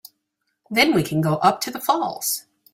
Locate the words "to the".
1.61-1.79